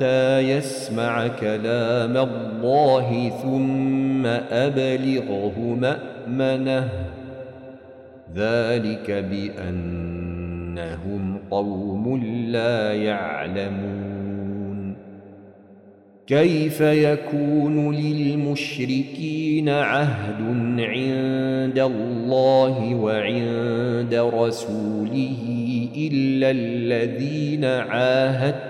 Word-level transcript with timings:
حتى 0.00 0.38
يسمع 0.38 1.28
كلام 1.28 2.16
الله 2.16 3.32
ثم 3.42 4.26
أبلغه 4.26 5.54
مأمنه. 5.58 6.88
ذلك 8.34 9.10
بأنهم 9.30 11.38
قوم 11.50 12.22
لا 12.48 12.94
يعلمون. 12.94 14.96
كيف 16.26 16.80
يكون 16.80 17.94
للمشركين 17.94 19.68
عهد 19.68 20.40
عند 20.78 21.78
الله 21.78 22.94
وعند 22.94 24.14
رسوله 24.14 25.38
إلا 25.96 26.50
الذين 26.50 27.64
عاهدوا 27.64 28.69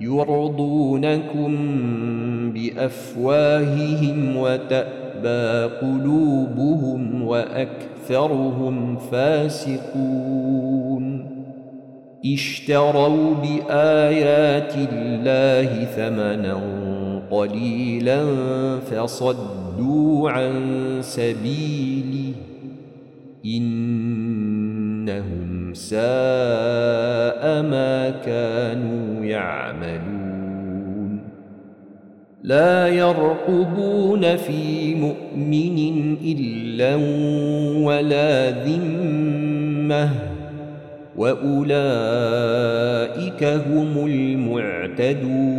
يرضونكم 0.00 1.56
بأفواههم 2.52 4.36
وتأبى 4.36 5.74
قلوبهم 5.80 7.22
وأكثرهم 7.22 8.96
فاسقون. 8.96 10.58
اشتروا 12.34 13.34
بآيات 13.34 14.74
الله 14.92 15.84
ثمنا 15.84 16.60
قليلا 17.30 18.24
فصدوا 18.80 20.30
عن 20.30 20.52
سبيله. 21.00 22.34
إنهم 25.08 25.74
ساء 25.74 27.62
ما 27.62 28.10
كانوا 28.26 29.24
يعملون. 29.24 31.20
لا 32.42 32.88
يرقبون 32.88 34.36
في 34.36 34.94
مؤمن 34.94 36.16
إلا 36.24 36.96
ولا 37.86 38.50
ذمة 38.50 40.10
وأولئك 41.16 41.44
هم 43.44 44.06
المعتدون. 44.06 45.58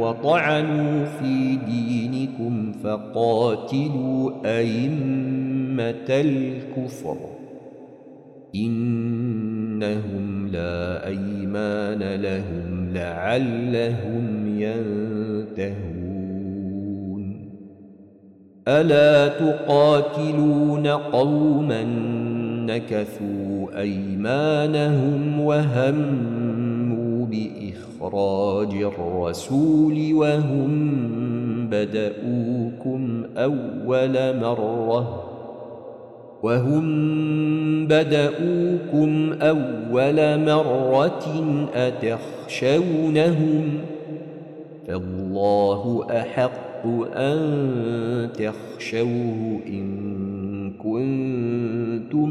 وطعنوا 0.00 1.04
في 1.04 1.56
دينكم 1.56 2.72
فقاتلوا 2.72 4.30
أئمة 4.44 6.08
الكفر. 6.08 7.16
إنهم 8.54 10.48
لا 10.48 11.06
أيمان 11.06 12.20
لهم 12.20 12.90
لعلهم 12.94 14.46
ينتهون. 14.60 16.10
ألا 18.68 19.28
تقاتلون 19.28 20.86
قوما 20.86 21.84
نكثوا 22.66 23.80
أيمانهم 23.80 25.40
وهموا 25.40 27.26
بإخراج 28.00 28.74
الرسول 28.74 30.14
وهم 30.14 30.70
بدؤوكم 31.70 33.24
أول 33.36 34.36
مرة. 34.40 35.24
وهم 36.42 36.86
بدؤوكم 37.86 39.32
أول 39.42 40.44
مرة 40.44 41.44
أتخشونهم؟ 41.74 43.64
فالله 44.88 46.06
أحق 46.10 46.86
أن 47.16 48.28
تخشوه 48.34 49.60
إن 49.66 49.90
كنتم 50.78 52.30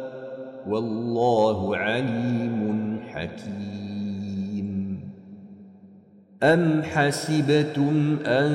والله 0.71 1.77
عليم 1.77 2.99
حكيم. 3.09 4.99
أم 6.43 6.83
حسبتم 6.83 8.17
أن 8.25 8.51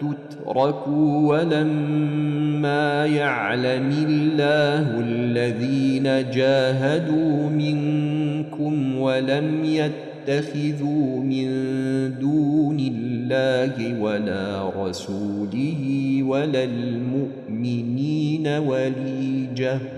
تتركوا 0.00 1.28
ولما 1.28 3.06
يعلم 3.06 3.90
الله 4.08 5.00
الذين 5.00 6.30
جاهدوا 6.30 7.50
منكم 7.50 8.98
ولم 8.98 9.64
يتخذوا 9.64 11.20
من 11.20 11.48
دون 12.18 12.80
الله 12.80 14.00
ولا 14.00 14.70
رسوله 14.76 16.18
ولا 16.22 16.64
المؤمنين 16.64 18.46
وليجه 18.46 19.97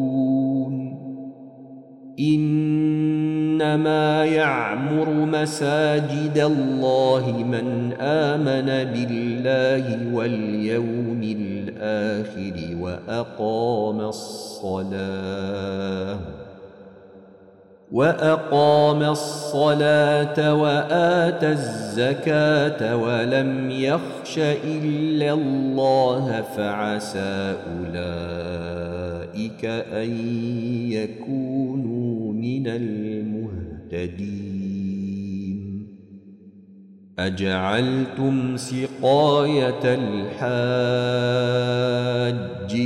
إنما 2.20 4.26
يعمر 4.26 5.10
مساجد 5.10 6.38
الله 6.38 7.44
من 7.44 7.94
آمن 8.00 8.66
بالله 8.66 10.16
واليوم 10.16 11.24
الآخر 11.24 12.78
وأقام 12.82 14.00
الصلاة. 14.00 14.84
وأقام 17.94 19.04
الصلاة 19.04 20.54
واتى 20.54 21.50
الزكاة 21.50 22.96
ولم 22.98 23.72
يخش 23.72 24.40
إلا 24.66 25.34
الله 25.34 26.42
فعسى 26.58 27.56
أولئك 27.78 29.66
أن 29.94 30.10
يكونوا 30.92 32.34
من 32.34 32.68
المهتدين. 32.68 34.53
أجعلتم 37.20 38.58
سقاية 38.58 39.84
الحاج 39.84 40.44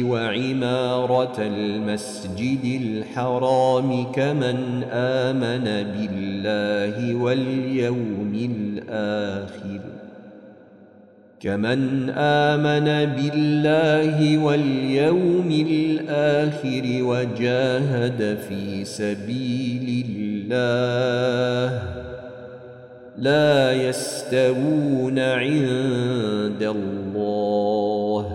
وعمارة 0.03 1.35
المسجد 1.39 2.81
الحرام 2.81 4.11
كمن 4.11 4.83
آمن 4.91 5.63
بالله 5.63 7.15
واليوم 7.15 8.51
الآخر 8.51 9.79
كمن 11.39 12.09
آمن 12.17 12.85
بالله 13.15 14.37
واليوم 14.37 15.65
الآخر 15.69 17.03
وجاهد 17.03 18.37
في 18.49 18.85
سبيل 18.85 20.05
الله 20.09 22.07
لا 23.17 23.73
يستوون 23.73 25.19
عند 25.19 26.63
الله 26.63 28.25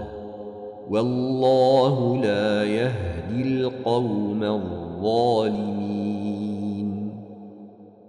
والله 0.90 2.22
لا 2.22 2.64
يهدي 2.64 3.42
القوم 3.42 4.42
الظالمين. 4.44 6.01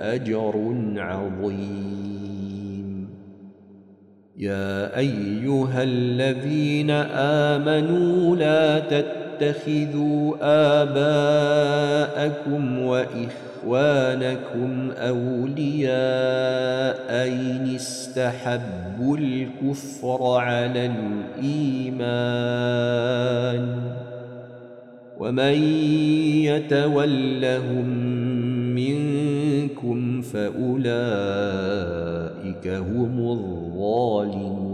أجر 0.00 0.74
عظيم. 0.96 1.94
يا 4.38 4.98
أيها 4.98 5.82
الذين 5.82 6.90
آمنوا 7.50 8.36
لا 8.36 8.78
تتخذوا 8.78 10.36
آباءكم 10.82 12.78
وإخوانكم 12.78 14.90
اولياء 14.90 15.94
ان 17.26 17.74
استحبوا 17.74 19.16
الكفر 19.16 20.22
على 20.22 20.90
الإيمان 21.42 22.54
ومن 25.18 25.62
يتولهم 26.44 28.14
منكم 28.74 30.20
فأولئك 30.20 30.94
هم 32.68 33.18
الظالمون. 33.30 34.73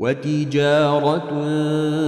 وتجارة 0.00 1.28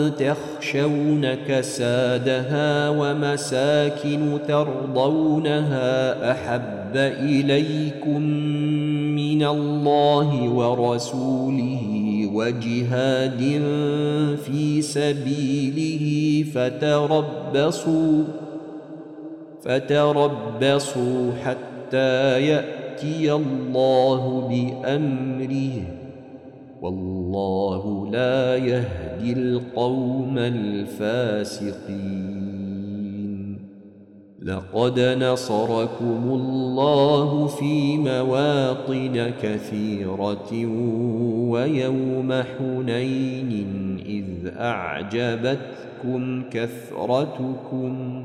تخشون 0.09 1.35
كسادها 1.35 2.91
ومساكن 2.91 4.39
ترضونها 4.49 6.31
أحب 6.33 6.97
إليكم 6.97 8.23
من 9.17 9.45
الله 9.45 10.49
ورسوله 10.49 11.83
وجهاد 12.33 13.41
في 14.45 14.83
سبيله 14.83 16.45
فتربصوا 16.55 18.25
فتربصوا 19.63 21.33
حتى 21.45 22.41
يأتي 22.47 23.33
الله 23.33 24.49
بأمره 24.51 26.02
والله 26.83 28.11
لا 28.12 28.57
يهدي 28.57 29.33
القوم 29.33 30.39
الفاسقين. 30.39 31.83
لقد 34.43 35.01
نصركم 35.01 36.23
الله 36.27 37.47
في 37.47 37.99
مواطن 37.99 39.31
كثيرة 39.43 40.67
ويوم 41.51 42.33
حنين 42.33 43.51
إذ 44.07 44.49
أعجبتكم 44.57 46.43
كثرتكم. 46.51 48.25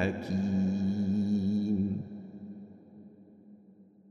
حكيم. 0.00 0.70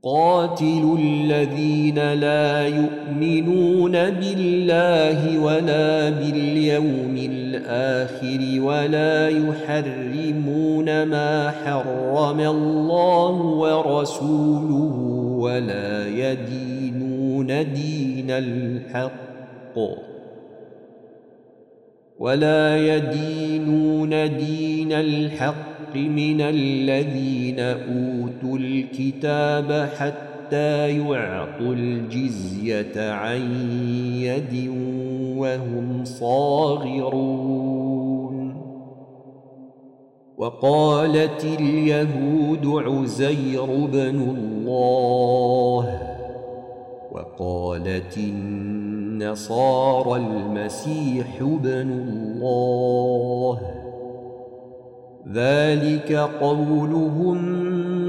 قاتلوا 0.03 0.97
الذين 0.97 2.13
لا 2.13 2.67
يؤمنون 2.67 3.91
بالله 3.91 5.39
ولا 5.39 6.09
باليوم 6.09 7.15
الآخر 7.17 8.61
ولا 8.61 9.29
يحرمون 9.29 11.03
ما 11.03 11.51
حرم 11.51 12.39
الله 12.39 13.35
ورسوله 13.41 14.95
ولا 15.39 16.07
يدينون 16.07 17.47
دين 17.47 18.31
الحق 18.31 19.79
ولا 22.19 22.77
يدينون 22.77 24.09
دين 24.37 24.91
الحق 24.91 25.68
من 25.97 26.41
الذين 26.41 27.59
أوتوا 27.59 28.57
الكتاب 28.57 29.89
حتى 29.97 30.97
يعطوا 30.99 31.73
الجزية 31.73 33.11
عن 33.11 33.41
يد 34.21 34.69
وهم 35.37 36.05
صاغرون. 36.05 37.69
وقالت 40.37 41.45
اليهود 41.59 42.65
عزير 42.65 43.65
بن 43.65 44.35
الله 44.37 45.99
وقالت 47.11 48.17
النصارى 48.17 50.15
المسيح 50.21 51.43
بن 51.43 51.91
الله. 51.91 53.78
ذلك 55.33 56.11
قولهم 56.41 57.37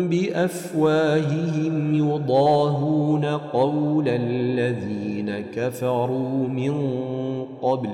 بأفواههم 0.09 1.95
يضاهون 1.95 3.25
قول 3.25 4.09
الذين 4.09 5.41
كفروا 5.41 6.49
من 6.49 6.75
قبل 7.63 7.91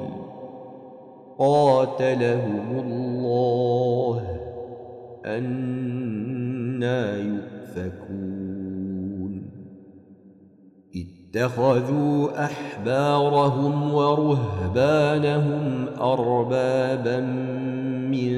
قاتلهم 1.38 2.78
الله 2.85 4.23
أنا 5.26 7.16
يؤفكون 7.16 8.45
اتخذوا 11.36 12.44
أحبارهم 12.44 13.94
ورهبانهم 13.94 15.86
أربابا 16.00 17.20
من 18.10 18.32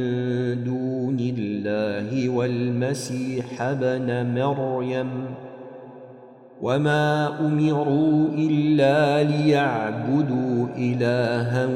دون 0.65 1.17
الله 1.21 2.29
والمسيح 2.29 3.63
ابن 3.63 4.35
مريم 4.35 5.09
وما 6.63 7.41
أمروا 7.41 8.29
إلا 8.39 9.23
ليعبدوا 9.23 10.67
إلها 10.77 11.67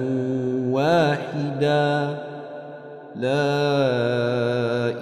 واحدا 0.70 2.18
لا 3.16 3.52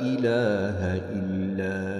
إله 0.03 1.01
إلا 1.15 2.00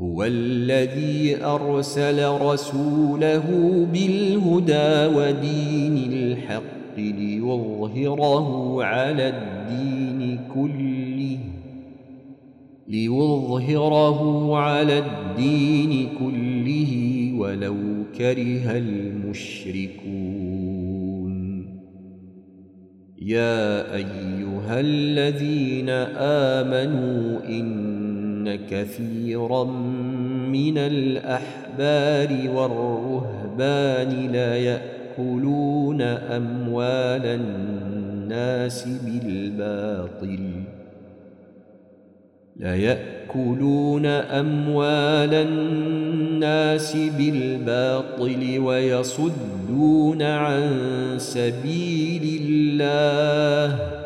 هو 0.00 0.24
الذي 0.24 1.44
أرسل 1.44 2.28
رسوله 2.28 3.44
بالهدى 3.92 5.16
ودين 5.16 6.12
الحق 6.12 6.98
ليظهره 6.98 8.84
على 8.84 9.28
الدين 9.28 10.38
كله 10.54 11.38
ليظهره 12.88 14.56
على 14.56 14.98
الدين 14.98 16.08
كله 16.18 17.32
ولو 17.38 17.76
كره 18.18 18.76
المشركون. 18.76 20.26
يا 23.22 23.94
أيها 23.94 24.80
الذين 24.80 25.88
آمنوا 26.58 27.40
إن 27.48 28.05
كثيرا 28.54 29.64
من 30.52 30.78
الأحبار 30.78 32.50
والرهبان 32.54 34.32
لا 34.32 34.56
يأكلون 34.56 36.02
أموال 36.02 37.26
الناس 37.26 38.88
بالباطل. 39.04 40.38
لا 42.56 42.76
يأكلون 42.76 44.06
أموال 44.06 45.34
الناس 45.34 46.96
بالباطل 47.18 48.58
ويصدون 48.58 50.22
عن 50.22 50.72
سبيل 51.18 52.42
الله. 52.42 54.05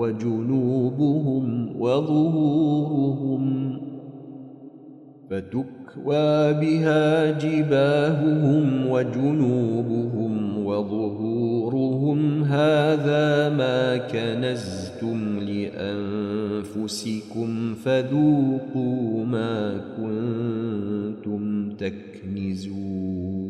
وجنوبهم 0.00 1.76
وظهورهم 1.80 3.44
فتكوى 5.30 6.52
بها 6.52 7.30
جباههم 7.30 8.86
وجنوبهم 8.86 10.66
وظهورهم. 10.66 12.44
هذا 12.44 13.48
ما 13.56 13.96
كنزتم 13.96 15.38
لأنفسكم 16.70 17.74
فذوقوا 17.74 19.24
ما 19.24 19.80
كنتم 19.96 21.70
تكنزون. 21.70 23.49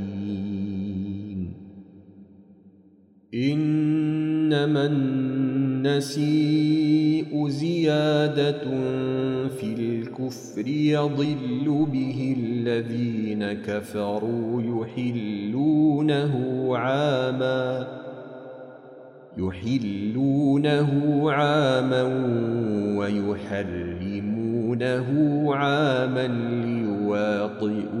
إنما 3.33 4.85
النسيء 4.85 6.21
زيادة 7.47 8.63
في 9.47 9.73
الكفر 9.79 10.67
يضل 10.67 11.87
به 11.91 12.35
الذين 12.39 13.53
كفروا 13.53 14.61
يحلونه 14.61 16.33
عاما 16.77 17.87
يحلونه 19.37 20.91
عاما 21.31 22.03
ويحرمونه 22.97 24.35
عاما 25.55 26.27
ليواطئوا 26.65 28.00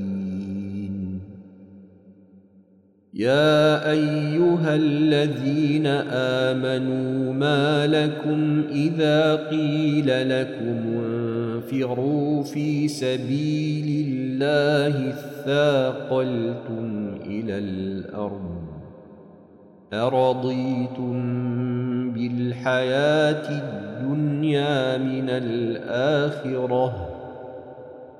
يا 3.13 3.91
أيها 3.91 4.75
الذين 4.75 5.87
آمنوا 6.47 7.33
ما 7.33 7.87
لكم 7.87 8.63
إذا 8.71 9.35
قيل 9.35 10.29
لكم 10.29 11.03
انفروا 11.03 12.43
في 12.43 12.87
سبيل 12.87 14.07
الله 14.07 15.09
اثاقلتم 15.09 17.11
إلى 17.25 17.57
الأرض 17.57 18.61
أرضيتم 19.93 21.21
بالحياة 22.11 23.49
الدنيا 23.49 24.97
من 24.97 25.29
الآخرة 25.29 27.10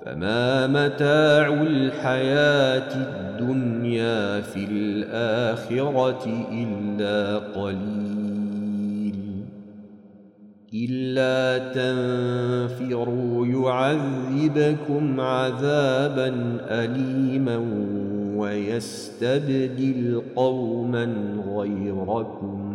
فما 0.06 0.68
متاع 0.68 1.62
الحياة 1.62 2.96
الدنيا 2.96 4.42
في 4.42 4.66
الآخرة 4.66 6.46
إلا 6.52 7.38
قليل. 7.38 9.16
إلا 10.74 11.58
تنفروا 11.74 13.48
يعذبكم 13.48 15.22
عذابا 15.22 16.58
أليما 16.70 17.58
ويستبدل 18.36 20.22
قوما 20.36 21.14
غيركم. 21.48 22.71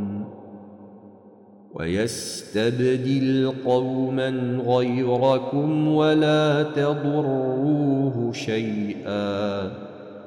ويستبدل 1.78 3.52
قوما 3.64 4.60
غيركم 4.66 5.88
ولا 5.88 6.62
تضروه 6.62 8.32
شيئا 8.32 9.70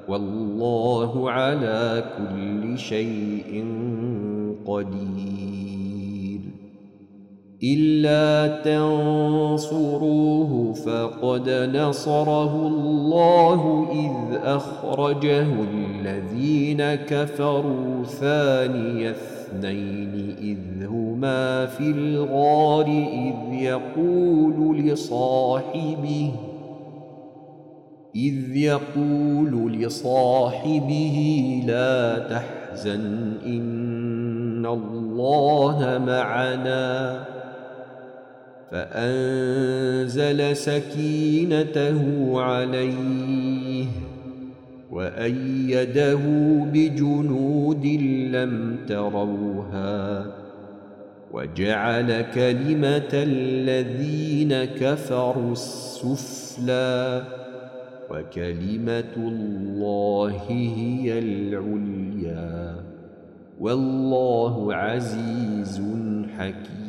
والله 0.07 1.31
على 1.31 2.03
كل 2.17 2.77
شيء 2.77 3.65
قدير. 4.65 5.39
إلا 7.63 8.61
تنصروه 8.63 9.93
فقد 10.73 11.49
نصره 11.75 12.67
الله 12.67 13.87
إذ 13.91 14.37
أخرجه 14.43 15.47
الذين 15.73 16.95
كفروا 16.95 18.03
ثاني 18.03 19.13
اثنين 19.49 20.35
إذ 20.41 20.85
هما 20.85 21.65
في 21.65 21.91
الغار 21.91 22.85
إذ 23.13 23.53
يقول 23.53 24.77
لصاحبه 24.77 26.31
إذ 28.15 28.55
يقول 28.55 29.73
لصاحبه 29.73 31.17
لا 31.67 32.19
تحزن 32.19 33.33
إن 33.45 34.65
الله 34.65 36.03
معنا. 36.07 37.23
فأنزل 38.71 40.55
سكينته 40.55 42.31
عليه. 42.41 43.85
وأيده 44.91 46.19
بجنود 46.73 47.85
لم 48.31 48.77
تروها 48.87 50.25
وجعل 51.31 52.21
كلمة 52.21 53.09
الذين 53.13 54.65
كفروا 54.65 55.51
السفلى 55.51 57.23
وكلمة 58.11 59.15
الله 59.17 60.41
هي 60.49 61.19
العليا 61.19 62.75
والله 63.59 64.75
عزيز 64.75 65.81
حكيم 66.37 66.88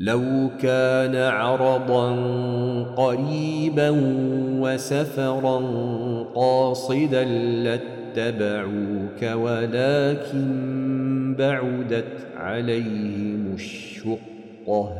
لو 0.00 0.50
كان 0.62 1.16
عرضا 1.16 2.12
قريبا 2.96 3.90
وسفرا 4.60 5.58
قاصدا 6.34 7.24
لاتبعوك 7.64 9.22
ولكن 9.22 10.50
بعدت 11.38 12.26
عليهم 12.36 13.54
الشقة. 13.54 14.92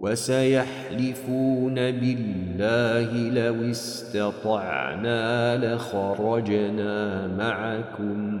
وسيحلفون 0.00 1.74
بالله 1.74 3.30
لو 3.30 3.70
استطعنا 3.70 5.56
لخرجنا 5.56 7.26
معكم. 7.26 8.40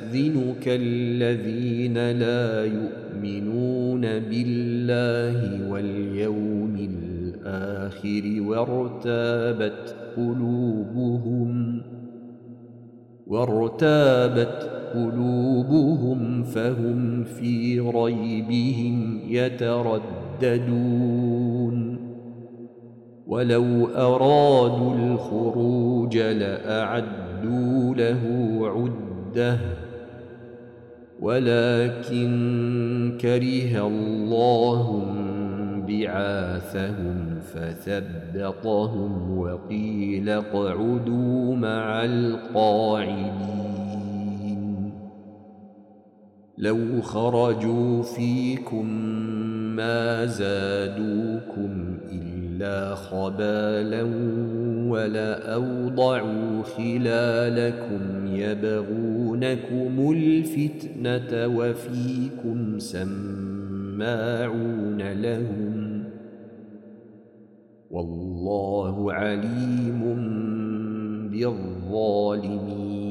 يستاذنك 0.15 0.67
الذين 0.67 2.11
لا 2.11 2.65
يؤمنون 2.65 4.01
بالله 4.01 5.71
واليوم 5.71 6.75
الآخر 6.75 8.41
وارتابت 8.41 9.95
قلوبهم 10.17 11.81
وارتابت 13.27 14.69
قلوبهم 14.93 16.43
فهم 16.43 17.23
في 17.23 17.79
ريبهم 17.79 19.19
يترددون. 19.29 20.71
ولو 23.27 23.87
أرادوا 23.87 24.95
الخروج 24.95 26.17
لأعدوا 26.17 27.95
له 27.95 28.21
عدة. 28.61 29.59
ولكن 31.21 33.17
كره 33.21 33.87
الله 33.87 35.05
بعاثهم 35.87 37.39
فثبطهم 37.53 39.37
وقيل 39.37 40.29
اقعدوا 40.29 41.55
مع 41.55 42.05
القاعدين. 42.05 43.71
لو 46.57 47.01
خرجوا 47.01 48.03
فيكم 48.03 48.85
ما 49.75 50.25
زادوكم 50.25 51.97
الا 52.61 52.95
خبالا 52.95 54.03
ولأوضعوا 54.89 56.63
خلالكم 56.63 58.27
يبغونكم 58.27 60.11
الفتنة 60.11 61.47
وفيكم 61.57 62.79
سماعون 62.79 63.91
لهم 65.11 66.03
والله 67.91 69.13
عليم 69.13 70.01
بالظالمين 71.31 73.10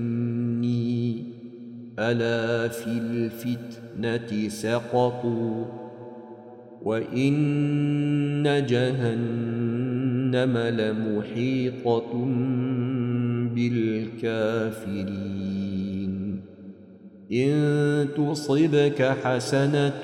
ألا 2.01 2.67
في 2.67 2.87
الفتنة 2.87 4.49
سقطوا 4.49 5.65
وإن 6.81 8.65
جهنم 8.69 10.57
لمحيطة 10.57 12.25
بالكافرين. 13.55 15.41
إن 17.31 18.07
تصبك 18.17 19.15
حسنة 19.23 20.03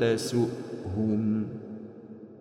تسؤهم. 0.00 1.35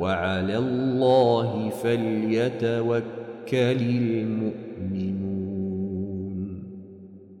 وعلى 0.00 0.58
الله 0.58 1.70
فليتوكل 1.82 3.02
المؤمنون. 3.52 5.18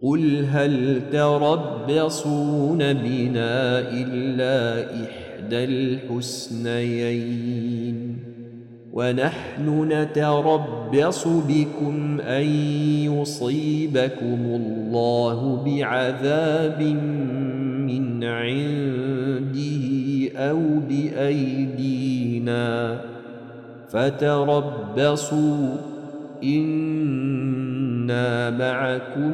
قل 0.02 0.44
هل 0.50 1.00
تربصون 1.12 2.78
بنا 2.78 3.78
إلا 3.78 4.84
إحدى 5.04 5.64
الحسنيين؟ 5.64 7.48
ونحن 8.92 9.88
نتربص 9.92 11.28
بكم 11.28 12.20
أن 12.20 12.46
يصيبكم 13.04 14.40
الله 14.44 15.62
بعذاب 15.66 16.80
من 17.88 18.24
عنده 18.24 19.84
أو 20.36 20.60
بأيدينا 20.88 22.68
فتربصوا 23.88 25.76
إنا 26.44 28.50
معكم 28.50 29.32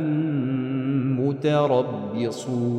متربصون. 1.28 2.74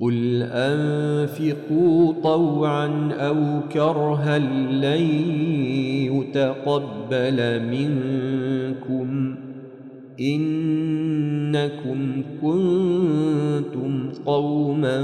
قل 0.00 0.42
أنفقوا 0.42 2.12
طوعا 2.22 3.12
أو 3.12 3.60
كرها 3.72 4.38
لن 4.38 5.02
يتقبل 6.12 7.62
منكم. 7.62 9.36
إنكم 10.20 12.22
كنتم 12.42 14.10
قوما 14.26 15.00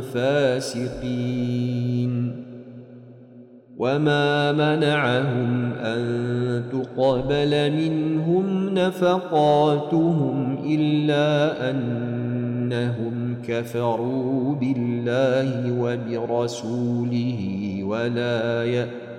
فاسقين. 0.00 1.76
وما 3.78 4.52
منعهم 4.52 5.72
أن 5.72 6.62
تقبل 6.72 7.72
منهم 7.72 8.74
نفقاتهم 8.74 10.58
إلا 10.66 11.70
أنهم 11.70 13.36
كفروا 13.48 14.54
بالله 14.54 15.72
وبرسوله 15.80 17.40
ولا 17.82 18.64
يأتون 18.64 19.05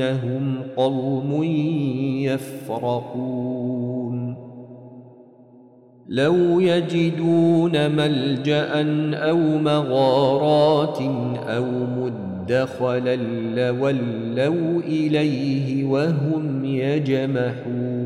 ولكنهم 0.00 0.62
قوم 0.76 1.42
يفرقون. 2.22 4.36
لو 6.08 6.60
يجدون 6.60 7.90
ملجأ 7.90 8.68
أو 9.14 9.38
مغارات 9.38 10.98
أو 11.48 11.64
مدخلا 11.96 13.16
لولوا 13.56 14.82
إليه 14.82 15.84
وهم 15.84 16.64
يجمحون. 16.64 18.05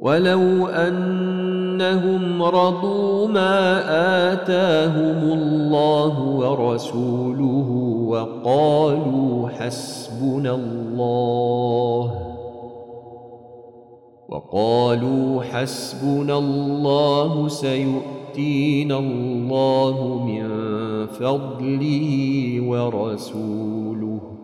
ولو 0.00 0.66
أنهم 0.66 2.42
رضوا 2.42 3.28
ما 3.28 3.82
آتاهم 4.32 5.32
الله 5.32 6.22
ورسوله 6.22 7.70
وقالوا 8.06 9.48
حسبنا 9.48 10.54
الله 10.54 12.14
وقالوا 14.28 15.42
حسبنا 15.42 16.38
الله 16.38 17.48
سيؤتينا 17.48 18.98
الله 18.98 20.24
من 20.26 20.46
فضله 21.06 22.08
ورسوله 22.60 24.37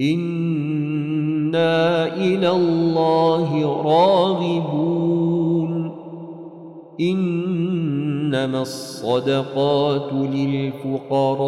أنا 0.00 2.16
إلى 2.16 2.50
الله 2.50 3.82
راغبون 3.82 5.90
انما 7.00 8.62
الصدقات 8.62 10.12
للفقراء 10.12 11.44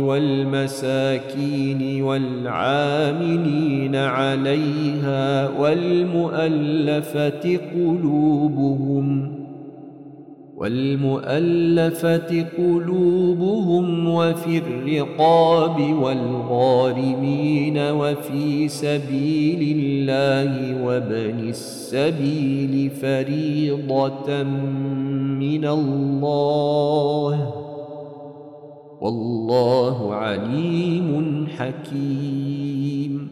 والمساكين 0.00 2.02
والعاملين 2.02 3.96
عليها 3.96 5.48
والمؤلفه 5.60 7.58
قلوبهم 7.74 9.35
والمؤلفة 10.56 12.46
قلوبهم 12.58 14.08
وفي 14.08 14.58
الرقاب 14.58 15.80
والغارمين 16.02 17.78
وفي 17.78 18.68
سبيل 18.68 19.76
الله 19.78 20.84
وابن 20.84 21.48
السبيل 21.48 22.90
فريضة 22.90 24.42
من 24.42 25.64
الله 25.64 27.54
والله 29.00 30.14
عليم 30.14 31.46
حكيم 31.56 33.28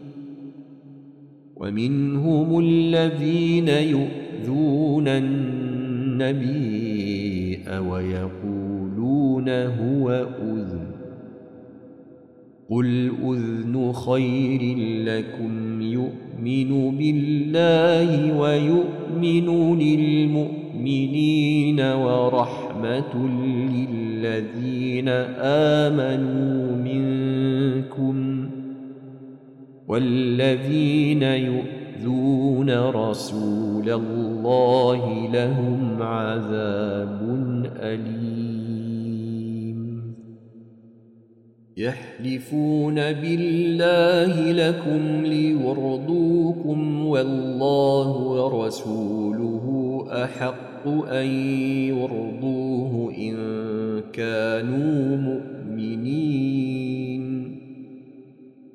ومنهم 1.55 2.59
الذين 2.59 3.67
يؤذون 3.67 5.07
النبي 5.07 6.84
ويقولون 7.79 9.49
هو 9.49 10.09
أذن 10.41 10.87
قل 12.69 13.11
أذن 13.23 13.91
خير 13.93 14.77
لكم 15.03 15.81
يؤمن 15.81 16.97
بالله 16.97 18.37
ويؤمن 18.39 19.79
للمؤمنين 19.79 21.79
ورحمة 21.79 23.27
للذين 23.71 25.09
آمنوا 25.39 26.75
منكم 26.75 28.49
والذين 29.87 31.23
يؤذون 32.03 32.89
رسول 32.89 33.89
الله 33.89 35.29
لهم 35.33 36.01
عذاب 36.01 37.19
أليم. 37.75 39.25
يحلفون 41.77 42.95
بالله 42.95 44.51
لكم 44.51 45.25
ليرضوكم 45.25 47.05
والله 47.05 48.09
ورسوله 48.09 49.65
أحق 50.23 50.87
أن 51.07 51.25
يرضوه 51.89 53.13
إن 53.17 53.35
كانوا 54.13 55.17
مؤمنين. 55.17 57.24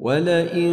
ولئن 0.00 0.72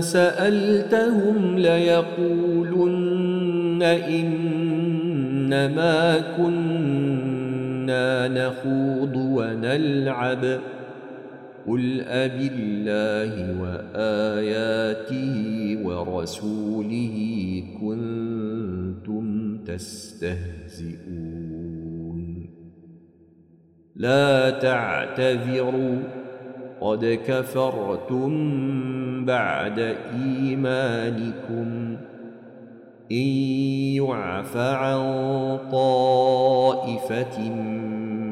سألتهم 0.00 1.58
ليقولن 1.58 3.82
إنما 3.82 4.74
كنا 6.36 8.28
نخوض 8.28 9.16
ونلعب. 9.16 10.60
قل 11.66 12.00
أب 12.00 12.50
الله 12.56 13.60
وآياته 13.62 15.34
ورسوله 15.84 17.16
كنتم 17.80 19.58
تستهزئون. 19.58 21.00
لا 23.96 24.50
تعتذروا. 24.50 26.23
قد 26.84 27.18
كفرتم 27.26 28.30
بعد 29.24 29.78
إيمانكم 30.14 31.96
إن 33.12 33.26
يعف 33.96 34.56
عن 34.56 34.98
طائفة 35.72 37.50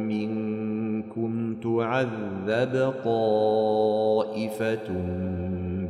منكم 0.09 1.55
تعذب 1.55 2.95
طائفة 3.05 4.89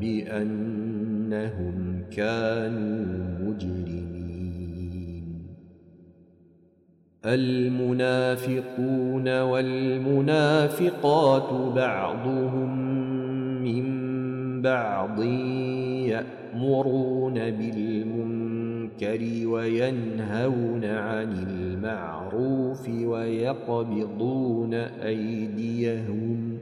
بأنهم 0.01 1.75
كانوا 2.17 3.55
المنافقون 7.27 9.03
والمنافقات 9.41 10.95
بعضهم 11.75 12.79
من 13.65 14.03
بعض 14.63 15.23
يأمرون 16.03 17.35
بالمنكر 17.35 19.21
وينهون 19.47 20.85
عن 20.85 21.47
المعروف 21.49 22.89
ويقبضون 22.89 24.75
أيديهم 24.75 26.59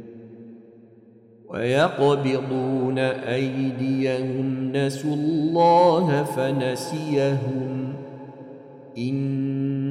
ويقبضون 1.48 2.98
أيديهم. 2.98 4.72
نسوا 4.76 5.14
الله 5.14 6.22
فنسيهم. 6.22 7.94
إن 8.98 9.49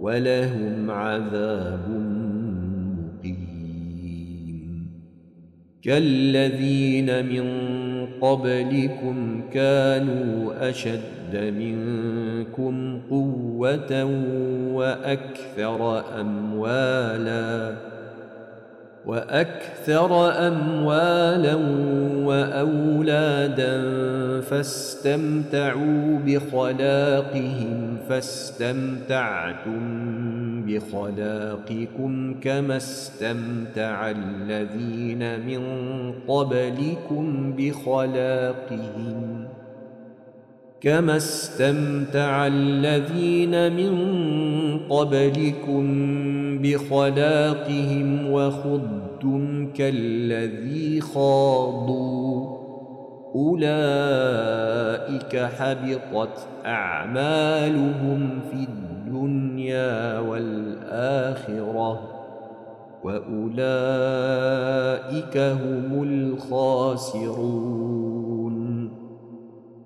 ولهم 0.00 0.90
عذاب 0.90 1.88
مقيم. 2.98 3.46
كالذين 5.82 7.26
من 7.26 7.46
قبلكم 8.20 9.40
كانوا 9.52 10.68
أشد 10.70 11.54
منكم 11.58 13.00
قوة 13.10 14.04
وأكثر 14.74 16.04
أموالاً 16.20 17.95
وأكثر 19.06 20.30
اموالا 20.48 21.54
وأولادا 22.24 23.74
فاستمتعوا 24.40 26.18
بخلاقهم 26.26 27.96
فاستمتعتم 28.08 29.82
بخلاقكم 30.66 32.34
كما 32.40 32.76
استمتع 32.76 34.10
الذين 34.10 35.46
من 35.46 35.62
قبلكم 36.28 37.54
بخلاقهم. 37.58 39.46
كما 40.80 41.16
استمتع 41.16 42.46
الذين 42.46 43.76
من 43.76 43.96
قبلكم 44.88 45.86
بخلاقهم 46.62 48.30
وخضتم 48.30 49.72
كالذي 49.72 51.00
خاضوا 51.00 52.56
اولئك 53.34 55.36
حبطت 55.36 56.46
اعمالهم 56.66 58.40
في 58.50 58.66
الدنيا 58.68 60.18
والاخره 60.18 62.00
واولئك 63.04 63.36
هم 65.36 66.02
الخاسرون 66.02 67.66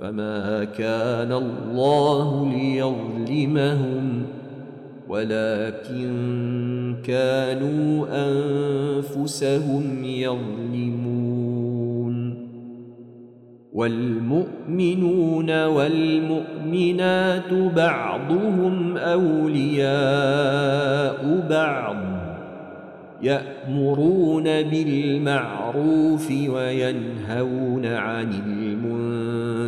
فما 0.00 0.64
كان 0.64 1.32
الله 1.32 2.52
ليظلمهم 2.52 4.22
ولكن 5.08 6.96
كانوا 7.04 8.06
انفسهم 8.10 10.04
يظلمون 10.04 11.20
والمؤمنون 13.72 15.64
والمؤمنات 15.66 17.52
بعضهم 17.76 18.96
اولياء 18.96 19.90
بعض 21.50 21.96
يامرون 23.22 24.44
بالمعروف 24.44 26.30
وينهون 26.30 27.86
عن 27.86 28.32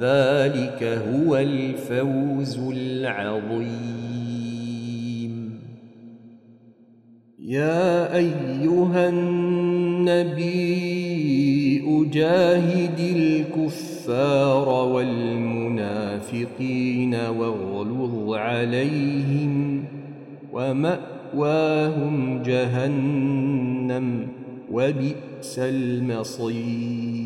ذلك 0.00 0.82
هو 0.82 1.36
الفوز 1.36 2.58
العظيم. 2.72 3.76
يا 7.38 8.16
أيها 8.16 9.08
النبي 9.08 10.86
أجاهد 12.06 13.00
الكفار 13.00 14.68
والمنافقين 14.68 17.14
واغلظ 17.14 18.34
عليهم 18.34 19.84
ومأواهم 20.52 22.42
جهنم 22.42 24.28
وبئس 24.72 25.58
المصير. 25.58 27.25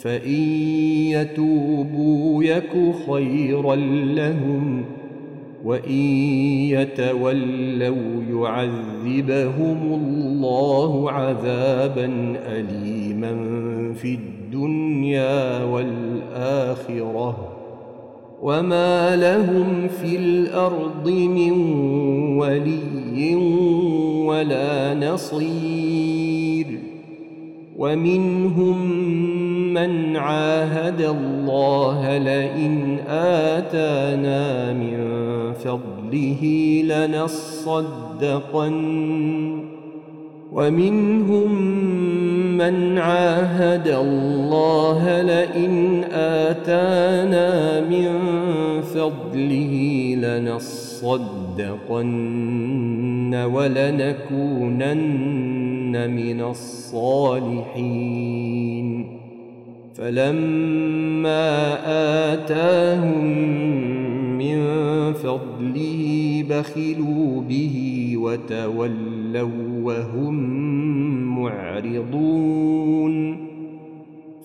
فإن 0.00 0.42
يتوبوا 1.10 2.44
يك 2.44 2.94
خيرا 3.10 3.76
لهم 4.14 4.84
وإن 5.64 6.00
يتولوا 6.70 8.22
يعذبهم 8.30 9.94
الله 9.94 11.10
عذابا 11.10 12.36
اليما 12.46 13.34
في 13.94 14.14
الدنيا 14.14 15.64
والآخرة. 15.64 17.56
وما 18.42 19.16
لهم 19.16 19.88
في 19.88 20.16
الأرض 20.16 21.08
من 21.08 21.52
ولي 22.38 23.34
ولا 24.26 24.94
نصير. 24.94 26.89
ومنهم 27.80 28.76
من 29.74 30.16
عاهد 30.16 31.00
الله 31.00 32.18
لئن 32.18 32.98
آتانا 33.08 34.72
من 34.72 34.98
فضله 35.52 36.42
لنصدقن. 36.84 38.70
ومنهم 40.52 41.54
من 42.58 42.98
عاهد 42.98 43.88
الله 43.88 45.22
لئن 45.22 46.04
آتانا 46.12 47.80
من 47.80 48.08
فضله 48.82 49.74
لنصدقن. 50.20 50.89
ولنكونن 53.34 54.90
من 56.10 56.40
الصالحين. 56.40 57.90
فلما 59.94 61.48
آتاهم 62.32 63.24
من 64.38 64.58
فضله 65.12 66.44
بخلوا 66.50 67.42
به 67.48 68.12
وتولوا 68.16 69.82
وهم 69.82 70.34
معرضون. 71.38 72.70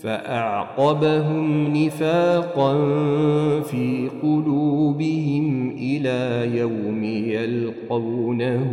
فأعقبهم 0.05 1.67
نفاقا 1.77 2.73
في 3.61 4.09
قلوبهم 4.23 5.24
إلى 6.05 6.57
يوم 6.57 7.03
يلقونه 7.03 8.65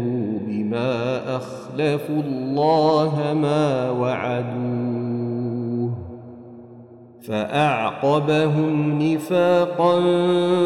بما 0.46 1.36
اخلفوا 1.36 2.22
الله 2.22 3.34
ما 3.42 3.90
وعدوه 3.90 5.92
فأعقبهم 7.22 9.02
نفاقا 9.02 10.00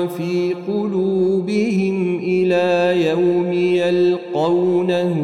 في 0.07 0.55
قلوبهم 0.69 2.19
إلى 2.19 3.05
يوم 3.09 3.53
يلقونه 3.53 5.14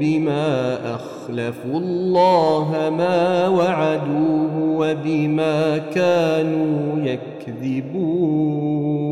بما 0.00 0.78
اخلفوا 0.94 1.80
الله 1.80 2.90
ما 2.98 3.48
وعدوه 3.48 4.78
وبما 4.78 5.78
كانوا 5.78 7.00
يكذبون 7.04 9.11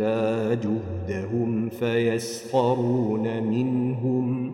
إلا 0.00 0.54
جهدهم 0.54 1.68
فيسخرون 1.68 3.42
منهم 3.42 4.52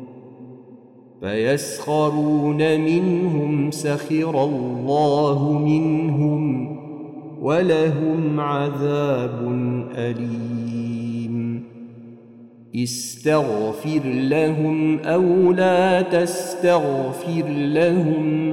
فيسخرون 1.21 2.81
منهم 2.81 3.71
سخر 3.71 4.45
الله 4.45 5.59
منهم 5.59 6.77
ولهم 7.41 8.41
عذاب 8.41 9.53
أليم. 9.97 11.65
استغفر 12.77 14.01
لهم 14.05 14.99
أو 14.99 15.53
لا 15.53 16.03
تستغفر 16.03 17.49
لهم 17.49 18.53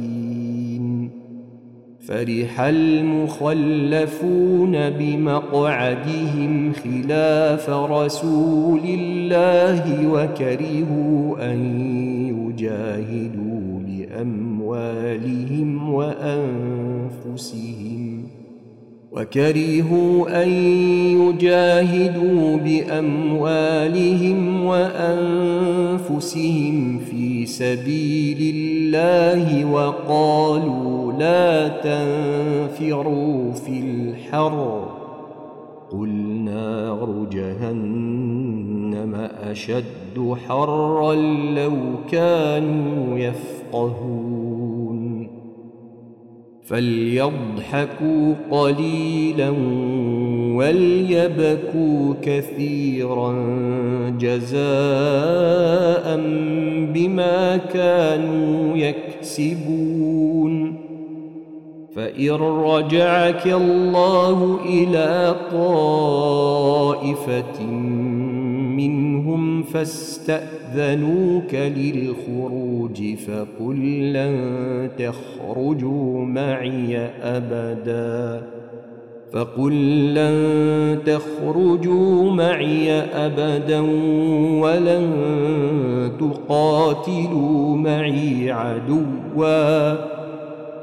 فرح 2.07 2.61
المخلفون 2.61 4.09
بمقعدهم 4.89 6.73
خلاف 6.73 7.69
رسول 7.69 8.79
الله 8.85 10.07
وكرهوا 10.07 11.51
أن 11.53 11.59
يجاهدوا 12.27 13.79
بأموالهم 13.87 15.69
وأنفسهم. 15.93 17.80
وكرهوا 19.11 20.43
أن 20.43 20.49
يجاهدوا 21.21 22.57
بأموالهم 22.57 24.39
وأنفسهم 24.65 26.19
في 26.99 27.45
سبيل 27.45 28.55
الله 28.55 29.71
وقالوا 29.71 31.13
لا 31.13 31.67
تنفروا 31.67 33.51
في 33.51 33.79
الحر. 33.79 34.85
قل 35.91 36.09
نار 36.45 37.25
جهنم 37.31 39.15
أشد 39.43 40.35
حرا 40.47 41.15
لو 41.55 41.73
كانوا 42.11 43.19
يفقهون. 43.19 44.30
فليضحكوا 46.65 48.35
قليلا 48.51 49.49
وليبكوا 50.55 52.13
كثيرا 52.21 53.33
جزاء 54.19 54.61
بما 56.93 57.57
كانوا 57.57 58.77
يكسبون 58.77 60.11
فإن 61.95 62.31
رجعك 62.65 63.47
الله 63.47 64.59
إلى 64.65 65.35
طائفة 65.51 66.91
منهم 68.75 69.63
فاستأذنوك 70.71 71.53
للخروج 71.53 73.15
فقل 73.15 74.13
لن 74.13 74.89
تخرجوا 74.97 76.25
معي 76.25 76.97
أبدا 77.23 78.47
فقل 79.33 79.73
لن 80.13 80.97
تخرجوا 81.05 82.31
معي 82.31 82.91
أبدا 82.91 83.79
ولن 84.61 85.11
تقاتلوا 86.19 87.77
معي 87.77 88.51
عدوا 88.51 89.95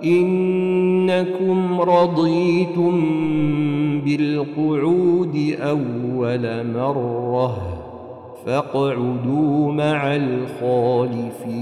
إنكم 0.05 1.81
رضيتم 1.81 3.01
بالقعود 4.01 5.57
أول 5.61 6.67
مرة 6.75 7.78
فاقعدوا 8.49 9.73
مع 9.73 10.17
الخالفين. 10.17 11.59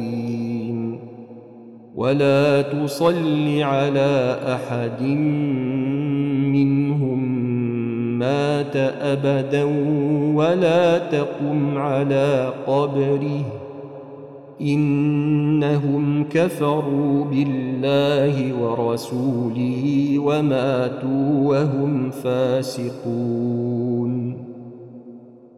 ولا 1.96 2.62
تصل 2.62 3.62
على 3.62 4.38
أحد 4.46 5.02
منهم 6.52 7.38
مات 8.18 8.76
أبدا 8.76 9.64
ولا 10.34 10.98
تقم 10.98 11.78
على 11.78 12.52
قبره. 12.66 13.44
إنهم 14.60 16.24
كفروا 16.24 17.24
بالله 17.24 18.62
ورسوله 18.62 20.14
وماتوا 20.18 21.42
وهم 21.42 22.10
فاسقون. 22.10 22.86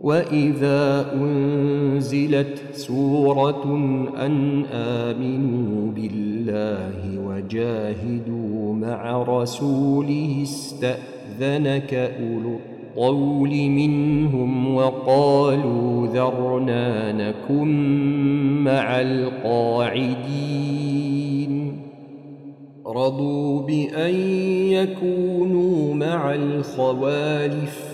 واذا 0.00 1.12
انزلت 1.14 2.62
سوره 2.72 3.64
ان 4.26 4.64
امنوا 4.72 5.92
بالله 5.92 7.18
وجاهدوا 7.26 8.74
مع 8.74 9.22
رسوله 9.22 10.40
استاذنك 10.42 11.94
اولو 11.94 12.58
الطول 12.98 13.50
منهم 13.50 14.74
وقالوا 14.74 16.06
ذرنا 16.06 17.12
نكن 17.12 17.68
مع 18.64 19.00
القاعدين 19.00 20.28
رضوا 22.86 23.62
بان 23.62 24.14
يكونوا 24.70 25.94
مع 25.94 26.34
الخوالف 26.34 27.87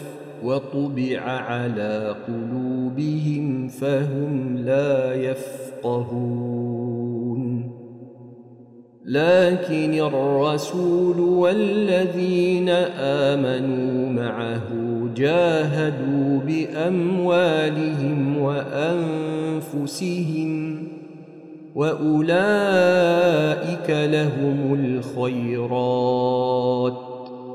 وطبع 0.44 1.20
على 1.20 2.16
قلوبهم 2.28 3.68
فهم 3.68 4.56
لا 4.56 5.14
يفقهون. 5.14 6.64
لكن 9.04 9.94
الرسول 9.94 11.20
والذين 11.20 12.68
آمنوا 12.98 14.12
معه 14.12 14.68
جاهدوا 15.16 16.40
بأموالهم 16.46 18.38
وأنفسهم 18.38 20.44
وأولئك 21.74 23.90
لهم 23.90 24.74
الخيرات. 24.84 27.13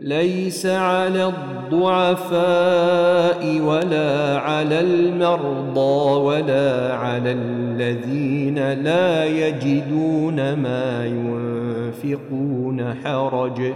ليس 0.00 0.66
على 0.66 1.32
الضعفاء 1.72 2.40
ولا 3.60 4.38
على 4.38 4.80
المرضى 4.80 6.20
ولا 6.20 6.94
على 6.94 7.32
الذين 7.32 8.72
لا 8.72 9.24
يجدون 9.24 10.54
ما 10.54 11.06
ينفقون 11.06 12.94
حرج 13.04 13.72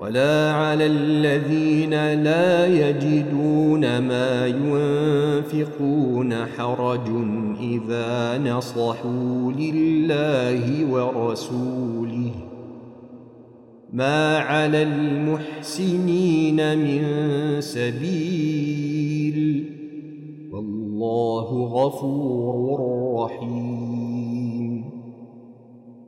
ولا 0.00 0.52
على 0.52 0.86
الذين 0.86 2.22
لا 2.22 2.66
يجدون 2.66 3.98
ما 3.98 4.46
ينفقون 4.46 6.34
حرج 6.58 7.08
إذا 7.60 8.38
نصحوا 8.38 9.52
لله 9.52 10.86
ورسوله. 10.90 12.45
ما 13.92 14.38
على 14.38 14.82
المحسنين 14.82 16.78
من 16.78 17.02
سبيل 17.60 19.64
والله 20.52 21.68
غفور 21.72 22.80
رحيم 23.24 24.84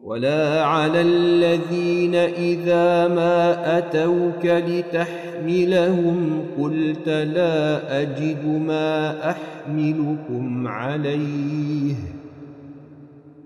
ولا 0.04 0.64
على 0.64 1.00
الذين 1.00 2.14
إذا 2.14 3.08
ما 3.08 3.78
أتوك 3.78 4.44
لتحملهم 4.44 6.44
قلت 6.58 7.08
لا 7.08 8.02
أجد 8.02 8.46
ما 8.46 9.30
أحملكم 9.30 10.68
عليه 10.68 11.94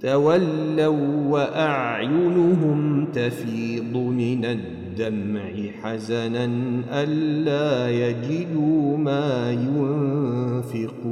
تولوا 0.03 1.30
وأعينهم 1.30 3.07
تفيض 3.12 3.96
من 3.96 4.44
الدمع 4.44 5.70
حزنا 5.82 6.50
ألا 6.90 7.90
يجدوا 7.90 8.96
ما 8.96 9.53
ينفقون. 9.53 11.03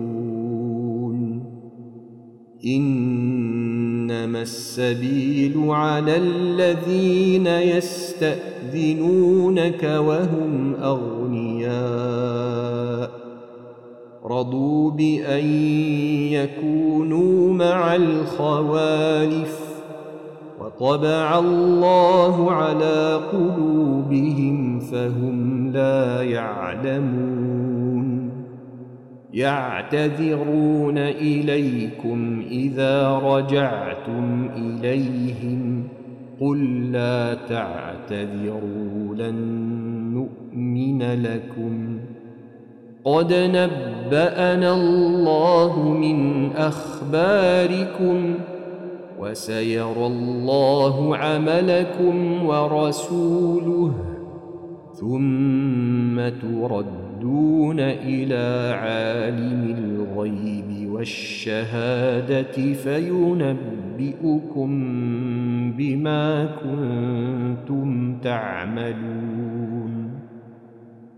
إنما 2.67 4.43
السبيل 4.43 5.55
على 5.57 6.17
الذين 6.17 7.47
يستأذنونك 7.47 8.43
وهم 9.83 10.75
أغنياء. 10.75 12.11
رضوا 14.25 14.91
بأن 14.91 15.45
يكونوا 16.33 17.53
مع 17.53 17.97
الخوالف 17.97 19.61
وطبع 20.61 21.39
الله 21.39 22.51
على 22.53 23.21
قلوبهم 23.33 24.81
فهم 24.81 25.71
لا 25.73 26.23
يعلمون 26.23 27.71
يعتذرون 29.33 30.99
إليكم 30.99 32.43
إذا 32.51 33.19
رجعتم 33.19 34.49
إليهم 34.57 35.89
قل 36.41 36.93
لا 36.93 37.35
تعتذروا 37.35 39.15
لن 39.15 39.37
نؤمن 40.15 41.03
لكم 41.03 41.99
قد 43.05 43.33
نبأنا 43.33 44.75
الله 44.75 45.89
من 45.89 46.51
أخباركم 46.53 48.35
وسيرى 49.19 50.07
الله 50.07 51.17
عملكم 51.17 52.47
ورسوله 52.47 53.95
ثم 55.01 56.29
تردون 56.29 57.81
إلى 57.81 58.75
عالم 58.75 59.77
الغيب 59.79 60.91
والشهادة 60.91 62.73
فينبئكم 62.73 64.71
بما 65.73 66.49
كنتم 66.63 68.19
تعملون. 68.23 69.40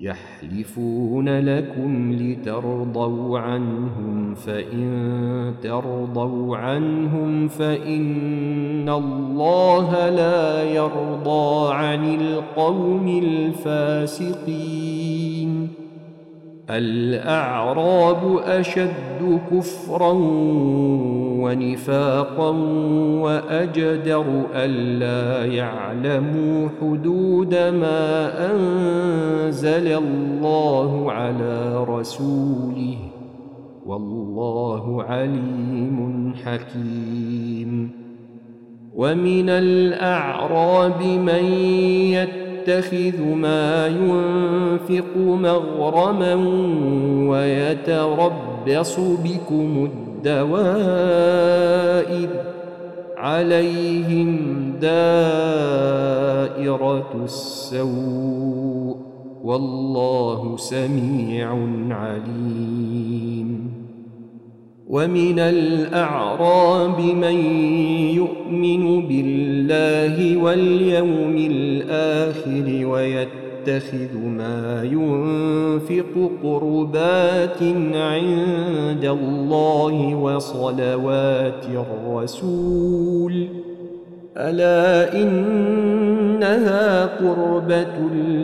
يحلفون 0.00 1.28
لكم 1.28 2.12
لترضوا 2.12 3.38
عنهم 3.38 4.34
فإن 4.34 5.54
ترضوا 5.62 6.56
عنهم 6.56 7.48
فإن 7.48 8.88
الله 8.88 10.10
لا 10.10 10.62
يرضى 10.62 11.74
عن 11.74 12.14
القوم 12.14 13.08
الفاسقين. 13.24 14.48
الأعراب 16.70 18.38
أشد 18.44 19.40
كفرا 19.50 20.12
ونفاقا 21.38 22.50
وأجدر 23.22 24.24
ألا 24.54 25.52
يعلموا 25.54 26.68
حدود 26.80 27.54
ما 27.54 28.30
أنزل 28.52 29.86
الله 29.86 31.12
على 31.12 31.84
رسوله. 31.88 32.96
والله 33.86 35.02
عليم 35.02 36.32
حكيم. 36.44 37.90
ومن 38.96 39.48
الأعراب 39.48 41.02
من 41.02 41.44
يتخذ 42.12 43.22
ما 43.22 43.86
ينفق 43.86 45.16
مغرما 45.16 46.34
ويتربص 47.28 49.00
بكم 49.00 49.88
الدوائر. 50.24 52.28
عليهم 53.16 54.36
دائرة 54.80 57.10
السوء. 57.24 58.96
والله 59.44 60.56
سميع 60.56 61.68
عليم. 61.90 63.72
ومن 64.88 65.38
الأعراب 65.38 67.00
من 67.00 67.44
يؤمن 68.14 69.06
بالله 69.06 70.36
واليوم 70.36 71.36
الآخر 71.36 72.86
ويتخذ 73.68 74.18
ما 74.18 74.82
ينفق 74.84 76.30
قربات 76.42 77.62
عند 77.94 79.04
الله 79.04 80.14
وصلوات 80.14 81.64
الرسول. 81.64 83.48
ألا 84.36 85.22
إنها 85.22 87.06
قربة 87.06 87.96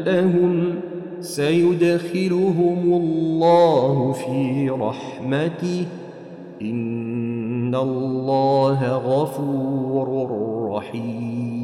لهم؟ 0.07 0.75
سيدخلهم 1.20 2.83
الله 2.85 4.12
في 4.12 4.70
رحمته. 4.70 5.87
إن 6.62 7.75
الله 7.75 8.97
غفور 8.97 10.29
رحيم. 10.70 11.64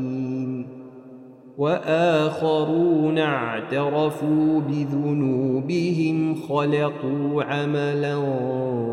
وآخرون 1.61 3.17
اعترفوا 3.17 4.61
بذنوبهم 4.69 6.35
خلقوا 6.35 7.43
عملا 7.43 8.15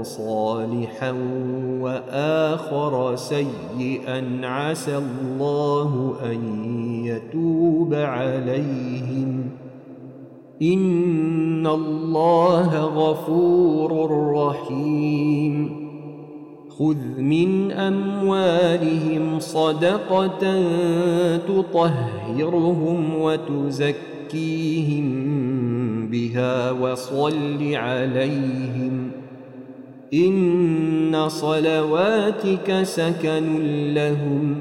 صالحا 0.03 1.15
وآخر 1.81 3.17
سيئا 3.17 4.41
عسى 4.43 4.97
الله 4.97 6.15
أن 6.25 6.65
يتوب 7.05 7.95
عليهم. 7.95 9.51
إن 10.63 11.67
الله 11.67 12.85
غفور 12.85 14.11
رحيم. 14.35 15.88
خذ 16.79 17.21
من 17.21 17.73
أموالهم 17.73 19.41
صدقة 19.41 20.63
تطهرهم 21.37 23.21
وتزكيهم 23.21 25.07
بها 26.11 26.71
وصل 26.71 27.75
عليهم 27.75 29.11
إن 30.15 31.29
صلواتك 31.29 32.83
سكن 32.83 33.45
لهم 33.95 34.55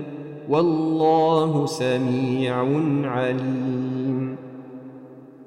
والله 0.50 1.66
سميع 1.66 2.56
عليم 3.04 4.36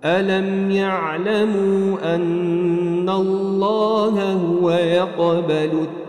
ألم 0.04 0.70
يعلموا 0.70 2.14
أن 2.14 3.08
الله 3.08 4.32
هو 4.32 4.70
يقبل 4.70 5.50
التوبة 5.52 5.99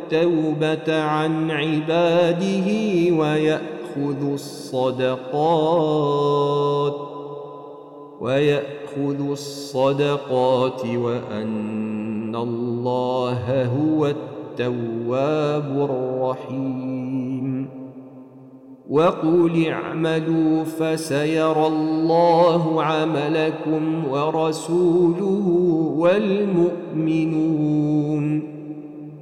عن 0.90 1.52
عباده 1.52 2.68
ويأخذ 3.16 4.34
الصدقات 4.34 5.82
ويأخذ 8.22 9.30
الصدقات 9.32 10.86
وأن 10.86 12.36
الله 12.36 13.66
هو 13.66 14.06
التواب 14.08 15.90
الرحيم. 15.90 17.68
وقل 18.90 19.68
اعملوا 19.68 20.64
فسيرى 20.64 21.68
الله 21.68 22.84
عملكم 22.84 24.08
ورسوله 24.12 25.48
والمؤمنون. 25.98 27.02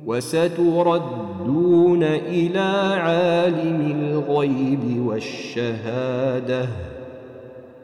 وستردون 0.10 2.04
إلى 2.04 2.96
عالم 3.00 3.96
الغيب 4.02 5.06
والشهادة 5.06 6.68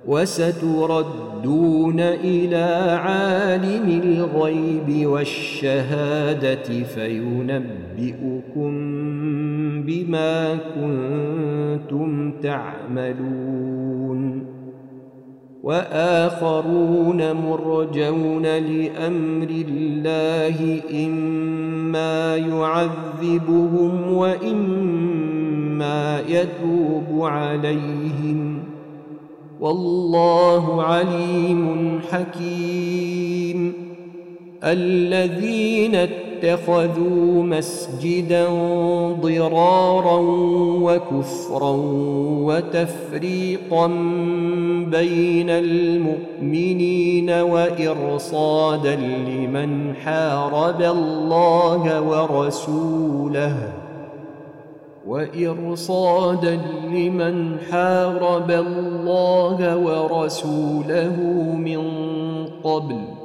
وستردون 0.07 1.99
إلى 1.99 2.65
عالم 3.01 4.01
الغيب 4.03 5.07
والشهادة 5.07 6.83
فينبئكم 6.83 8.71
بما 9.81 10.57
كنتم 10.75 12.31
تعملون 12.31 13.75
وآخرون 15.65 17.31
مرجون 17.33 18.41
لأمر 18.45 19.49
الله 19.49 20.81
إما 21.05 22.35
يعذبهم 22.37 24.13
وإما 24.13 25.41
يتوب 26.29 27.21
عليهم 27.21 28.59
والله 29.59 30.83
عليم 30.83 31.99
حكيم 32.11 33.84
الذين 34.63 35.95
اتخذوا 35.95 37.43
مسجدا 37.43 38.45
ضرارا 39.21 40.19
وكفرا 40.81 41.75
وتفريقا 42.45 43.87
بين 44.91 45.49
المؤمنين 45.49 47.29
وإرصادا 47.29 48.95
لمن 48.95 49.95
حارب 49.95 50.81
الله 50.81 52.01
ورسوله 52.01 53.73
وإرصادا 55.07 56.59
لمن 56.91 57.57
حارب 57.71 58.51
الله 58.51 59.77
ورسوله 59.77 61.15
من 61.57 61.81
قبل 62.63 63.24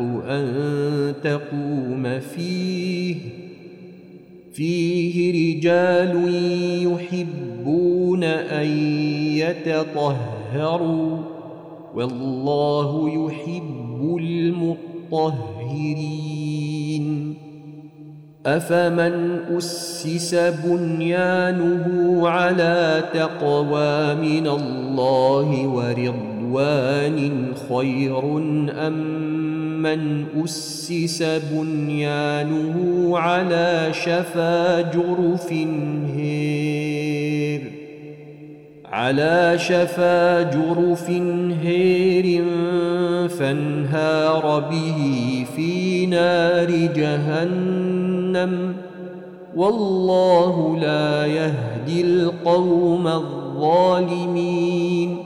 أن 0.00 1.14
تقوم 1.22 2.20
فيه 2.20 3.16
فيه 4.52 5.16
رجال 5.32 6.14
يحبون 6.92 8.24
أن 8.24 8.66
يتطهروا 9.36 11.18
والله 11.94 13.10
يحب 13.10 14.16
المطهرين 15.12 15.86
أفمن 18.46 19.40
أسس 19.56 20.34
بنيانه 20.34 22.28
على 22.28 23.04
تقوى 23.14 24.14
من 24.14 24.46
الله 24.46 25.66
ورضوان 26.52 27.52
خير 27.68 28.38
أم 28.86 28.96
من 29.82 30.24
أسس 30.44 31.22
بنيانه 31.22 33.12
على 33.18 33.88
شفا 33.92 34.80
جرف 34.80 35.52
هير. 36.16 37.62
على 38.84 39.54
شفا 39.58 40.42
جرف 40.42 41.10
هير 41.62 42.44
فانهار 43.28 44.60
به 44.70 45.44
في 45.56 46.06
نار 46.06 46.70
جهنم. 46.70 48.74
والله 49.56 50.78
لا 50.80 51.26
يهدي 51.26 52.00
القوم 52.00 53.06
الظالمين. 53.06 55.25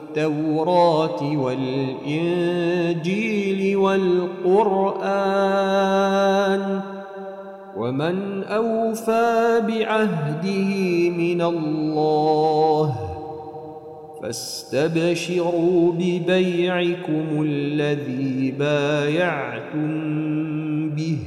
التوراه 0.17 1.37
والإنجيل 1.37 2.97
والقرآن 3.77 5.01
ومن 7.77 8.43
أوفى 8.43 9.61
بعهده 9.67 11.09
من 11.09 11.41
الله 11.41 12.95
فاستبشروا 14.21 15.91
ببيعكم 15.91 17.43
الذي 17.45 18.51
بايعتم 18.59 19.89
به 20.89 21.17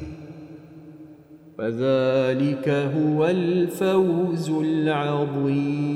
فذلك 1.58 2.68
هو 2.68 3.26
الفوز 3.26 4.50
العظيم 4.50 5.94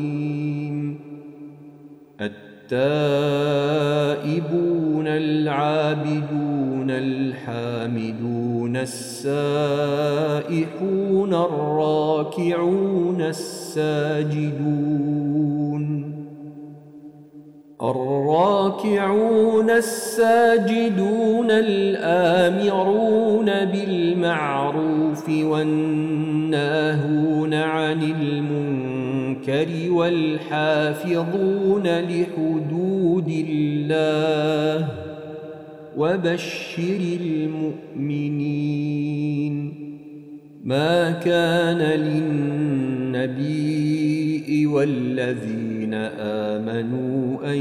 التائبون 2.72 4.28
العابدون 5.06 6.90
الحامدون 6.90 8.76
السائحون 8.76 9.34
الراكعون 11.34 13.20
الساجدون 13.20 14.68
الراكعون 17.82 19.70
الساجدون 19.70 21.50
الآمرون 21.50 23.46
بالمعروف 23.46 25.28
والناهون 25.28 25.94
عن 27.54 28.02
المنكر 28.02 28.87
والحافظون 29.90 31.86
لحدود 31.86 33.28
الله 33.48 34.88
وبشر 35.96 37.00
المؤمنين 38.00 38.58
ما 40.64 41.10
كان 41.10 41.78
للنبي 41.78 43.48
والذين 44.66 45.94
آمنوا 46.20 47.52
أن 47.52 47.58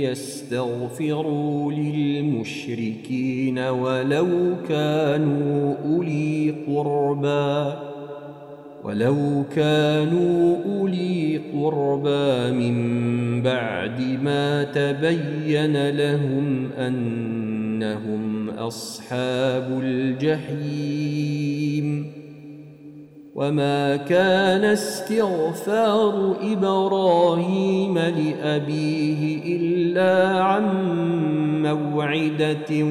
يستغفروا 0.00 1.72
للمشركين 1.72 3.58
ولو 3.58 4.28
كانوا 4.68 5.74
أولي 5.84 6.54
قربى 6.66 7.95
ولو 8.86 9.44
كانوا 9.56 10.56
أولي 10.64 11.40
قربى 11.54 12.50
من 12.52 13.42
بعد 13.42 14.00
ما 14.22 14.64
تبين 14.64 15.90
لهم 15.90 16.70
أنهم 16.78 18.50
أصحاب 18.50 19.80
الجحيم. 19.82 21.36
وما 23.34 23.96
كان 23.96 24.64
استغفار 24.64 26.36
إبراهيم 26.52 27.98
لأبيه 27.98 29.56
إلا 29.56 30.42
عن 30.42 30.64
موعدة 31.62 32.84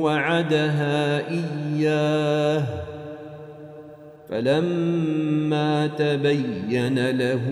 وعدها 0.00 1.22
إياه. 1.30 2.89
فلما 4.30 5.86
تبين 5.86 7.10
له 7.10 7.46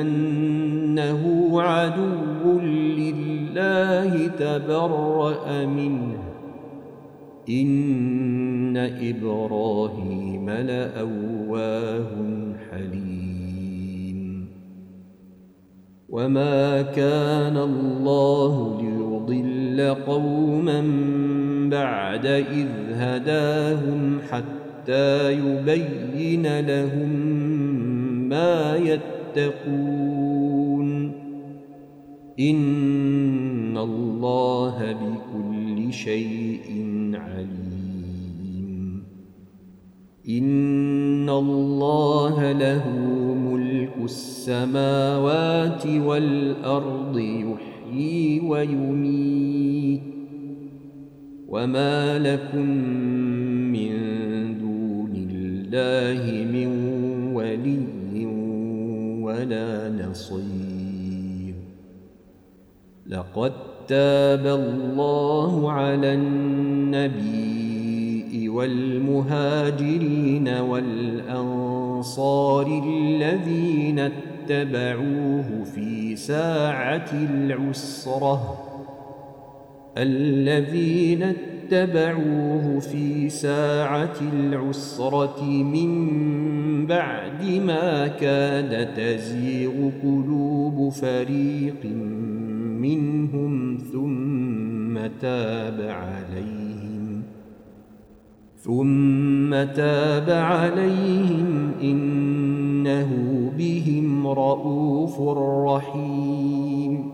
أنه 0.00 1.52
عدو 1.62 2.60
لله 2.60 4.26
تبرأ 4.26 5.66
منه. 5.66 6.18
إن 7.50 8.76
إبراهيم 8.76 10.50
لأواه 10.50 12.06
حليم. 12.70 14.46
وما 16.08 16.82
كان 16.82 17.56
الله 17.56 18.82
ليضل 18.82 19.94
قوما 19.94 20.82
بعد 21.70 22.26
إذ 22.26 22.68
هداهم 22.92 24.18
حتى 24.30 24.63
يبين 25.30 26.60
لهم 26.60 27.08
ما 28.28 28.76
يتقون. 28.76 29.24
إن 32.40 33.78
الله 33.78 34.92
بكل 34.92 35.92
شيء 35.92 36.86
عليم. 37.14 39.02
إن 40.28 41.30
الله 41.30 42.52
له 42.52 42.90
ملك 43.34 43.92
السماوات 44.04 45.86
والأرض 45.86 47.18
يحيي 47.18 48.40
ويميت. 48.40 50.00
وما 51.48 52.18
لكم 52.18 52.68
من 53.72 53.90
دون 54.58 54.73
الله 55.74 56.46
من 56.52 56.68
ولي 57.34 58.26
ولا 59.22 59.88
نصير. 59.88 61.54
لقد 63.06 63.52
تاب 63.88 64.46
الله 64.46 65.72
على 65.72 66.14
النبي 66.14 67.64
والمهاجرين 68.48 70.48
والأنصار 70.48 72.66
الذين 72.86 73.98
اتبعوه 73.98 75.64
في 75.74 76.16
ساعة 76.16 77.10
العسرة. 77.12 78.73
الذين 79.98 81.22
اتبعوه 81.22 82.78
في 82.78 83.28
ساعة 83.28 84.14
العسرة 84.32 85.44
من 85.44 86.86
بعد 86.86 87.44
ما 87.66 88.06
كاد 88.06 88.94
تزيغ 88.94 89.90
قلوب 90.02 90.92
فريق 90.92 91.84
منهم 92.80 93.78
ثم 93.92 95.06
تاب 95.20 95.80
عليهم 95.80 97.22
ثم 98.56 99.50
تاب 99.50 100.30
عليهم 100.30 101.70
إنه 101.82 103.10
بهم 103.58 104.26
رؤوف 104.26 105.20
رحيم 105.68 107.13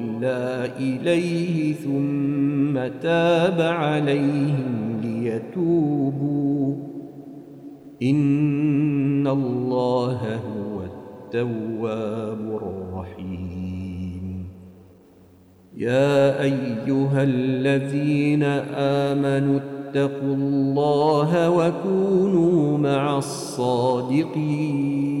إليه 0.79 1.73
ثم 1.73 2.99
تاب 3.01 3.61
عليهم 3.61 5.01
ليتوبوا. 5.03 6.75
إن 8.03 9.27
الله 9.27 10.35
هو 10.35 10.83
التواب 10.83 12.39
الرحيم. 12.39 14.45
يا 15.77 16.41
أيها 16.41 17.23
الذين 17.23 18.43
آمنوا 18.75 19.59
اتقوا 19.59 20.35
الله 20.35 21.49
وكونوا 21.49 22.77
مع 22.77 23.17
الصادقين. 23.17 25.20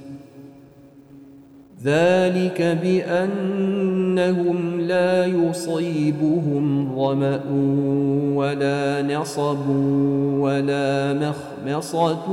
ذلك 1.83 2.77
بأنهم 2.83 4.81
لا 4.81 5.25
يصيبهم 5.25 6.95
ظمأ 6.95 7.41
ولا 8.35 9.01
نصب 9.01 9.69
ولا 10.39 11.13
مخمصة 11.13 12.25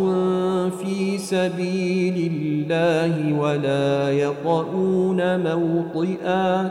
في 0.71 1.19
سبيل 1.19 2.33
الله 2.33 3.39
ولا 3.39 4.11
يطؤون 4.13 5.41
موطئا 5.41 6.71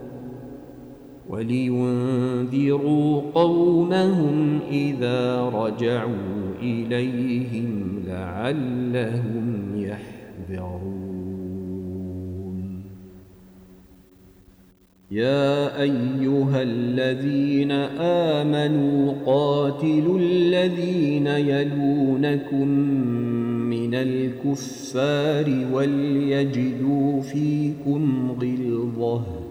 ولينذروا 1.31 3.21
قومهم 3.33 4.59
إذا 4.71 5.41
رجعوا 5.41 6.53
إليهم 6.61 7.99
لعلهم 8.07 9.71
يحذرون. 9.75 11.01
يا 15.11 15.81
أيها 15.81 16.61
الذين 16.61 17.71
آمنوا 18.31 19.13
قاتلوا 19.25 20.19
الذين 20.19 21.27
يلونكم 21.27 22.67
من 23.69 23.95
الكفار 23.95 25.65
وليجدوا 25.73 27.21
فيكم 27.21 28.31
غلظةً. 28.41 29.50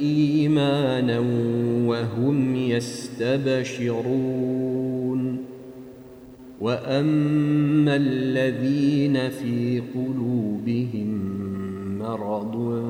إيمانا 0.00 1.18
وهم 1.86 2.56
يستبشرون. 2.56 4.26
وأما 6.60 7.96
الذين 7.96 9.28
في 9.28 9.82
قلوبهم 9.94 11.36
مرض 11.98 12.82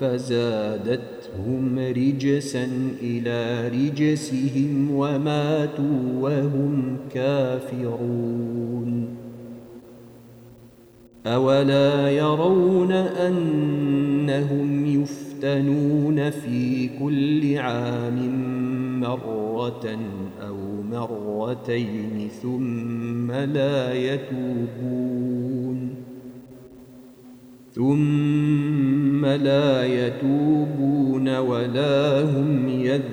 فزادتهم 0.00 1.78
رجسا 1.78 2.68
إلى 3.02 3.68
رجسهم 3.68 4.90
وماتوا 4.90 6.20
وهم 6.20 6.96
كافرون. 7.14 9.08
أولا 11.26 12.10
يرون 12.10 12.92
أنهم 12.92 14.86
يفتنون 15.42 16.30
في 16.30 16.88
كل 16.98 17.58
عام 17.58 18.20
مرة 19.00 19.98
أو 20.48 20.56
مرتين 20.90 22.28
ثم 22.42 23.32
لا 23.32 23.94
يتوبون 23.94 25.94
ثم 27.72 29.26
لا 29.26 29.84
يتوبون 29.84 31.38
ولا 31.38 32.22
هم 32.22 32.68
يذكرون 32.68 33.12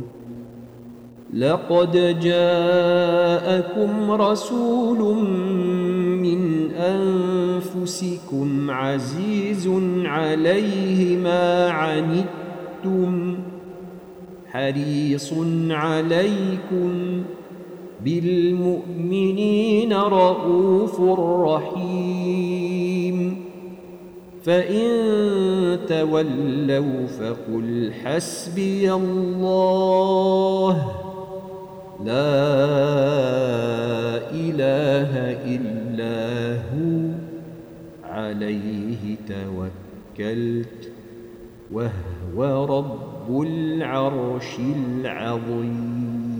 لقد 1.33 2.19
جاءكم 2.19 4.11
رسول 4.11 5.15
من 6.17 6.71
أنفسكم 6.71 8.71
عزيز 8.71 9.69
عليه 10.05 11.17
ما 11.17 11.69
عنتم 11.69 13.37
حريص 14.47 15.33
عليكم 15.69 17.23
بالمؤمنين 18.05 19.93
رؤوف 19.93 21.01
رحيم. 21.49 23.41
فإن 24.43 24.89
تولوا 25.87 27.07
فقل 27.07 27.91
حسبي 28.03 28.93
الله. 28.93 30.91
لا 32.05 32.31
إله 34.31 35.11
إلا 35.45 36.55
هو. 36.55 37.01
عليه 38.03 39.17
توكلت 39.27 40.91
وهو 41.71 42.65
رب 42.79 43.41
العرش 43.41 44.59
العظيم. 44.59 46.30